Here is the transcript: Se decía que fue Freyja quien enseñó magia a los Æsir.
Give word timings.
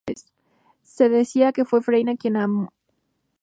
Se 0.81 1.09
decía 1.09 1.51
que 1.51 1.63
fue 1.63 1.83
Freyja 1.83 2.15
quien 2.17 2.35
enseñó 2.35 2.47
magia 2.49 2.61
a 2.63 2.63
los 2.63 2.69
Æsir. 2.73 2.79